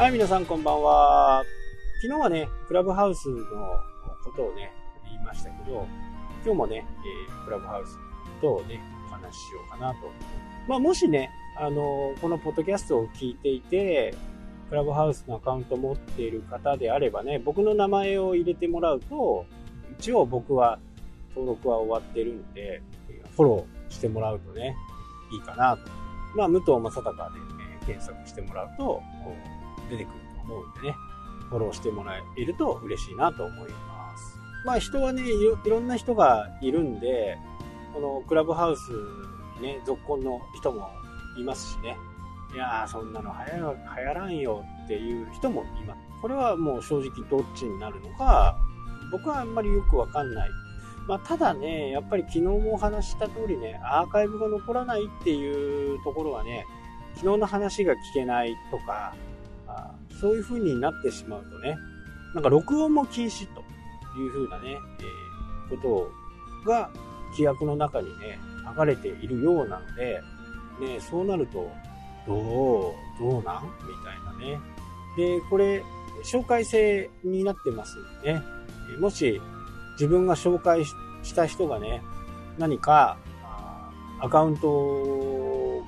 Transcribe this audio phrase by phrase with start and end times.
[0.00, 1.44] はい、皆さんこんばんは。
[2.00, 3.44] 昨日はね、クラブハウスの
[4.24, 4.72] ことをね、
[5.04, 5.86] 言いましたけど、
[6.42, 6.86] 今日もね、
[7.28, 7.98] えー、クラブハウス
[8.40, 10.10] とね、お話ししようかなと。
[10.66, 14.14] まあ、もしね、あのー、このポッドキャストを聞いていて、
[14.70, 19.44] クラブハウスのアカウントを持っている方であればね、僕の名前を入れてもらうと、
[19.98, 20.78] 一応僕は
[21.36, 22.80] 登録は終わってるんで、
[23.36, 24.74] フォローしてもらうとね、
[25.30, 25.82] いいかなと。
[26.34, 29.02] まあ、武藤正隆で、ね、検索してもらうと、
[29.90, 30.94] 出てくると思うんでね、
[31.48, 34.38] フォローしてもらえると嬉しいなと思います。
[34.64, 37.38] まあ人はね、いろんな人がいるんで、
[37.92, 38.90] このクラブハウス
[39.56, 40.90] にね、続婚の人も
[41.38, 41.96] いますしね、
[42.54, 46.00] いやー、そんなの流行らんよっていう人もいます。
[46.20, 48.56] これはもう正直どっちになるのか、
[49.10, 50.50] 僕はあんまりよくわかんない。
[51.06, 56.66] まあ、ただね、やっぱり昨日もお話した通りね、アーカイブが残らないっていうところはね、
[57.14, 59.14] 昨日の話が聞けないとか、
[60.20, 61.76] そういう風になってしまうとね、
[62.34, 63.60] なんか録音も禁止と
[64.18, 64.78] いう風なね、
[65.70, 66.12] えー、こ
[66.64, 66.90] とが
[67.32, 70.20] 規約の中にね、書かれているようなので、
[70.80, 71.70] ね、そうなると、
[72.26, 72.38] どう、
[73.18, 74.60] どうなんみたいなね。
[75.16, 75.82] で、これ、
[76.24, 78.42] 紹介制になってますんでね、
[78.98, 79.40] もし
[79.92, 82.02] 自分が紹介した人がね、
[82.58, 83.16] 何か
[84.20, 85.82] アカウント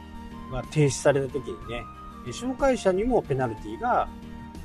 [0.51, 1.83] が停止された時にね、
[2.31, 4.09] 紹介者にもペナルティが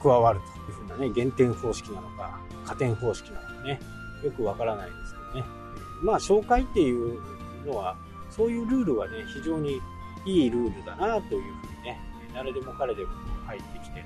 [0.01, 3.79] 加わるというふうなね、減点方式なのか、加点方式なのかね、
[4.23, 5.57] よくわからないですけどね。
[6.03, 7.19] まあ、紹介っていう
[7.65, 7.95] のは、
[8.29, 9.81] そういうルールはね、非常に
[10.25, 11.99] いいルールだなというふうにね、
[12.33, 13.09] 誰でも彼でも
[13.45, 14.05] 入ってきて、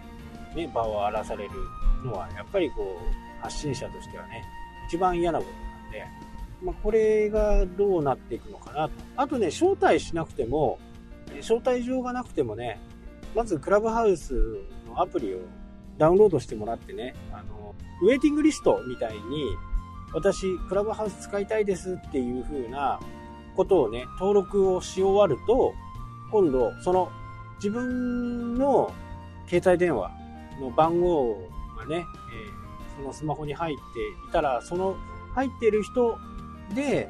[0.56, 1.52] ね、場を荒らされる
[2.04, 4.44] のは、やっぱりこう、発信者としてはね、
[4.88, 6.06] 一番嫌なことなんで、
[6.64, 8.94] まあ、これがどうなっていくのかなと。
[9.18, 10.80] あとね、招待しなくても、
[11.40, 12.80] 招待状がなくてもね、
[13.36, 14.34] まずクラブハウス
[14.88, 15.40] のアプリを
[15.98, 19.56] ダウンロードしてもらってね、あの、ウェイティングリストみたいに、
[20.14, 23.00] 私、クラブハウス使いたいですっていう風な
[23.56, 25.74] ことをね、登録をし終わると、
[26.32, 27.12] 今度、その
[27.58, 28.92] 自分の
[29.48, 30.12] 携帯電話
[30.60, 31.36] の番号
[31.78, 32.06] がね、えー、
[32.98, 34.96] そのスマホに入っていたら、その
[35.34, 36.18] 入っている人
[36.74, 37.10] で、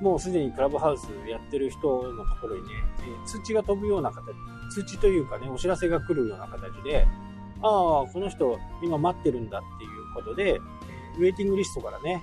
[0.00, 2.68] もうすでにクラブハウスやってる人のところにね、
[3.00, 4.22] えー、通知が飛ぶような形、
[4.70, 7.06] 通知というかね、お知らせが来るような形で、
[7.62, 10.58] ああ、この人今待ってるんだっていうことで、
[11.18, 12.22] ウェイティングリストからね、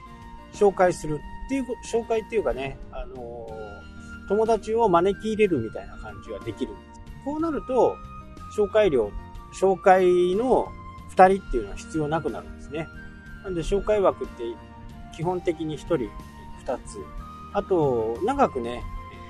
[0.53, 7.01] 紹介するっていう、紹介っていうかね、あのー、友達を招き入れるみたいな感じができるんです。
[7.25, 7.95] こうなると、
[8.55, 9.11] 紹介料、
[9.59, 10.67] 紹介の
[11.15, 12.87] 2人っていうのは必要なくなるんですね。
[13.43, 14.43] なんで紹介枠って
[15.15, 16.09] 基本的に1人2
[16.83, 16.97] つ。
[17.53, 18.83] あと、長くね、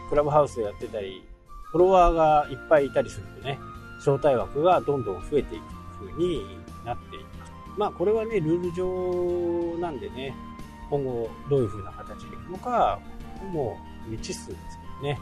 [0.09, 1.23] クラブハウスやってたり、
[1.71, 3.59] フォロワーがいっぱいいたりするとね、
[3.99, 5.63] 招待枠がどんどん増えていく
[5.99, 6.45] 風に
[6.85, 7.51] なっています。
[7.77, 10.33] まあこれはね、ルール上なんでね、
[10.89, 12.99] 今後どういう風な形でいくのか、
[13.51, 13.77] も
[14.07, 14.59] う未知数です
[15.01, 15.19] けどね、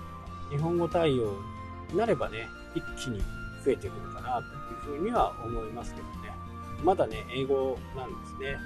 [0.51, 1.33] 日本語対応
[1.91, 3.19] になればね、一気に
[3.65, 4.41] 増えてくるかな
[4.83, 6.33] というふうには思いますけどね。
[6.83, 8.57] まだね、英語なんですね。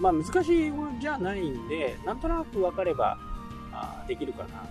[0.00, 3.18] まあ難しい英語じゃないんで、なんとなく分かれば
[3.72, 4.64] あできるかな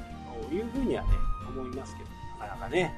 [0.48, 1.10] というふうにはね、
[1.48, 2.10] 思いますけど、
[2.40, 2.92] なかなかね、やっ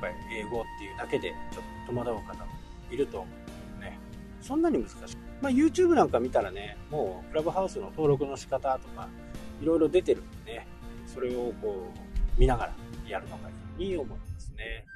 [0.00, 2.50] ぱり英語っていうだけでちょっと戸惑う方も
[2.90, 3.98] いると思うんでね。
[4.40, 5.16] そんなに難しい。
[5.42, 9.08] まあ、YouTube なんか見たらね、もうクラブハウスの登録の仕方とか、
[9.60, 10.66] いろいろ出てるんでね、
[11.06, 12.72] それをこう、見ながら
[13.08, 14.86] やるのがいいに思いますね。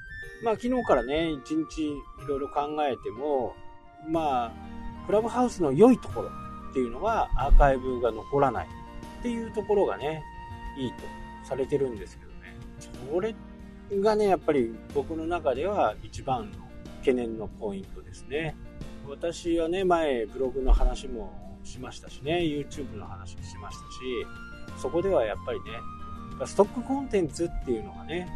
[0.43, 1.93] まあ、昨日からね、一日い
[2.27, 3.55] ろいろ考えても、
[4.07, 4.51] まあ、
[5.05, 6.29] クラブハウスの良いところ
[6.71, 10.23] っていうのはアーカイブが残らないっていうところがね、
[10.77, 11.03] いいと
[11.43, 12.55] されてるんですけどね。
[13.11, 13.35] それ
[13.91, 16.57] がね、やっぱり僕の中では一番の
[16.99, 18.55] 懸念のポイントですね。
[19.07, 23.99] 私はね、前ブログの話もしましたしね、YouTube の話もしましたし、
[24.77, 25.65] そこではやっぱりね、
[26.45, 28.27] ストックコンテンツっていうのがね、やっ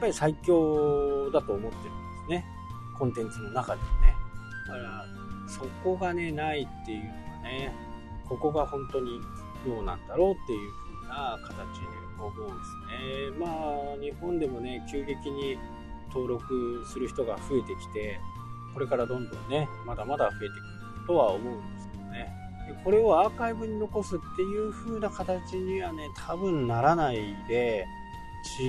[0.00, 1.90] ぱり最強だと思ってるんで
[2.26, 2.44] すね。
[2.98, 4.14] コンテンツの中でもね。
[4.66, 5.04] だから、
[5.48, 7.74] そこがね、ないっていうのがね、
[8.28, 9.20] ここが本当に
[9.66, 11.86] どうなんだろうっていう風な形で
[12.26, 13.38] 思うんですね。
[13.38, 15.58] まあ、日本でもね、急激に
[16.08, 18.20] 登録する人が増えてきて、
[18.74, 22.32] これからどんどんね、まだまだ増えてくるとは思うんですけどね。
[22.68, 27.86] でこれをアーカイブに残すっていう風な形にはね、多分ならないで、
[28.60, 28.68] 違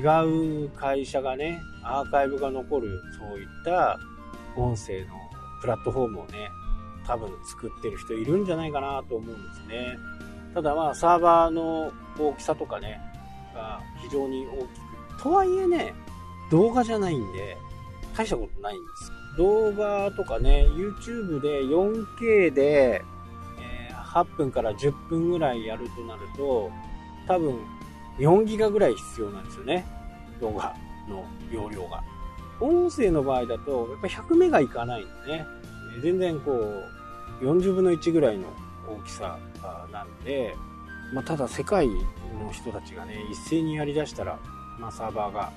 [0.66, 4.00] う会社がね、アーカイブが残る、そういった
[4.56, 5.16] 音声の
[5.62, 6.50] プラットフォームをね、
[7.06, 9.98] 多分作ってる人いるんじゃないかなと思うんですね。
[10.54, 13.02] ただまあサーバーの大きさとかね、
[13.54, 14.80] が非常に大き
[15.18, 15.22] く。
[15.22, 15.94] とはいえね、
[16.52, 17.58] 動画じゃないんで、
[18.16, 19.12] 大したことないんです。
[19.38, 23.04] 動画とかね、YouTube で 4K で、
[23.60, 26.72] えー、8分から10分ぐらいやるとなると、
[27.28, 27.60] 多分
[28.20, 29.86] 4ギガぐらい必要なんですよね。
[30.40, 30.76] 動画
[31.10, 32.04] の容量が。
[32.60, 35.46] 音声の場合だと、やっぱ100メガいかないんでね。
[36.02, 38.48] 全然こう、40分の1ぐらいの
[38.88, 39.38] 大きさ
[39.92, 40.56] なんで、
[41.14, 44.40] まあ、ただ世界の人たちがね、一斉にやりだしたら、
[44.80, 45.52] まあ、サーバーが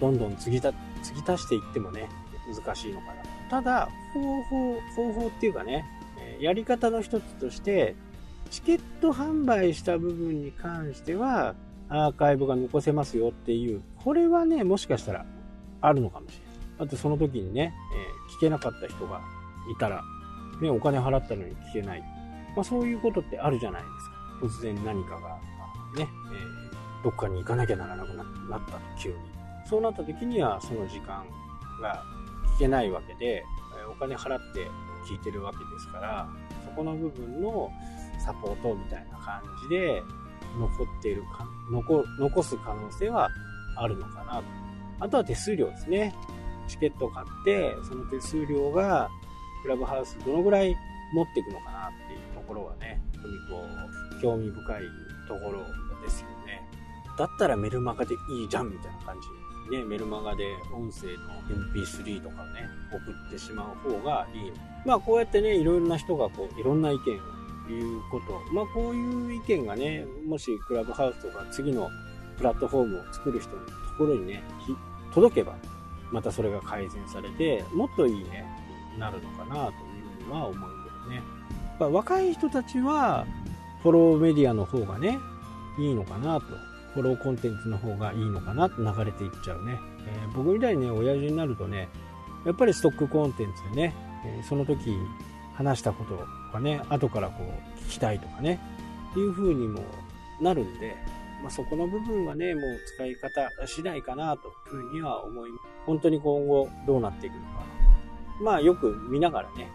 [0.00, 0.72] どんどん継ぎた
[1.02, 2.08] 継ぎ足していってもね、
[2.52, 3.14] 難しいのかな。
[3.50, 5.84] ただ、方法、方法っていうかね、
[6.40, 7.94] やり方の一つとして、
[8.50, 11.54] チケット販売した部分に関しては、
[11.88, 15.26] アーカイブが残せますよっていう、これはね、もしかしたら
[15.80, 16.78] あるのかもしれない。
[16.78, 17.74] だってその時にね、
[18.30, 19.20] え、聞けなかった人が
[19.70, 20.02] いたら、
[20.60, 22.00] ね、お金払ったのに聞けない。
[22.56, 24.13] まあそういうことってあるじゃないですか。
[24.40, 25.38] 突然何かが、
[25.96, 28.22] ね、えー、どっかに行かなきゃならなくな
[28.58, 29.16] ったと、急に。
[29.68, 31.24] そうなった時には、その時間
[31.80, 32.02] が
[32.56, 33.44] 聞けないわけで、
[33.90, 34.68] お金払って
[35.06, 36.28] 聞いてるわけですから、
[36.64, 37.70] そこの部分の
[38.24, 40.02] サポートみたいな感じで
[40.58, 43.28] 残っているか、残、残す可能性は
[43.76, 44.44] あるのかなと。
[45.00, 46.14] あとは手数料ですね。
[46.66, 49.10] チケットを買って、その手数料が
[49.62, 50.74] クラブハウスどのぐらい
[51.12, 53.66] 持っていくのかなっていうところがね、当にこ
[54.18, 54.82] う、興味深い
[55.26, 55.58] ところ
[56.04, 56.62] ですよね。
[57.18, 59.28] だったらメルマガでいいじゃんみたいな感じ
[59.70, 61.40] ね、メルマガで音声の
[61.74, 64.52] MP3 とかをね、送ってしまう方がいい。
[64.84, 67.02] まあこうやってね、いろいろな人がこう、いろんな意見を
[67.68, 68.42] 言うこと。
[68.52, 71.88] まあこういう意見がね、もしクラブハウスとか次の
[72.36, 74.42] プラットフォームを作る人のところにね、
[75.14, 75.56] 届けば、
[76.12, 78.44] またそれが改善されて、もっといいね
[78.92, 81.22] に、なるのかなというのは思うけどね。
[81.78, 83.26] ま、若い人たちは、
[83.82, 85.18] フォローメディアの方がね、
[85.78, 86.46] いいのかなと
[86.94, 89.78] フォローコンテンツの方がいいのかなと流れていっちゃうね。
[90.06, 91.88] えー、僕みたいにね、親父になるとね、
[92.46, 93.94] やっぱりストックコンテンツでね、
[94.24, 94.96] えー、その時
[95.54, 98.60] 話したことがね、後からこう聞きたいとかね、
[99.10, 99.80] っていう風にも
[100.40, 100.96] なるんで、
[101.42, 105.62] まあ、そこの部分はね、もう使い方次第かなというふうには思います。
[105.86, 107.64] 本当に今後どうなっていくのか。
[108.40, 109.68] まあよく見ながらね、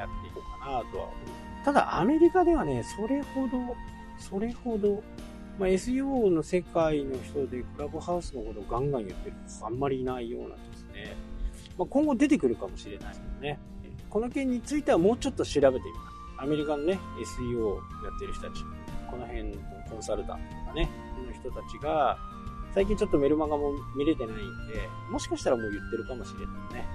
[0.00, 1.64] やっていこうかなとは思う。
[1.64, 3.76] ただアメリカではね、それほど、
[4.18, 5.02] それほど
[5.60, 11.14] まあ、SEO の世界の人でクラブハウスのことをガンガン言ってる人あんまりいないようなんですね。
[11.76, 13.58] まあ、今後出てくるかもしれないですけどね。
[14.08, 16.42] この件についてはもうちょっと調べてみます。
[16.42, 16.98] アメリカのね、
[17.38, 17.80] SEO や
[18.16, 18.64] ってる人たち、
[19.10, 19.56] この辺の
[19.90, 20.88] コンサルタントとかね、
[21.26, 22.16] の人たちが、
[22.74, 24.44] 最近ちょっとメルマガも見れてないんで、
[25.10, 26.88] もしかしたらもう言ってるかもしれないね。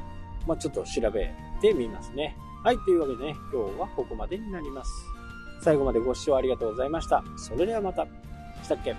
[0.48, 1.32] まあ、ちょっと調べ
[1.62, 2.36] てみますね。
[2.66, 4.92] はい、というわけでね、今日はここまでになります。
[5.62, 7.24] 最後までご視聴ありがとうございました。
[7.38, 8.08] それではまた。
[8.64, 8.96] したっけ？